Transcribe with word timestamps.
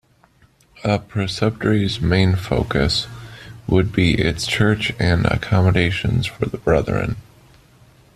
A 0.83 0.97
preceptory's 0.97 2.01
main 2.01 2.35
focus 2.35 3.05
would 3.67 3.93
be 3.93 4.15
its 4.19 4.47
church 4.47 4.91
and 4.99 5.27
accommodation 5.27 6.23
for 6.23 6.47
the 6.47 6.57
brethren. 6.57 7.17